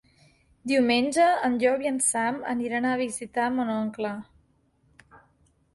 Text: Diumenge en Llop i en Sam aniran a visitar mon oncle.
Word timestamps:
Diumenge 0.69 1.27
en 1.49 1.59
Llop 1.63 1.85
i 1.85 1.89
en 1.91 1.99
Sam 2.07 2.41
aniran 2.57 2.89
a 2.89 2.95
visitar 3.05 3.53
mon 3.59 3.71
oncle. 3.79 4.17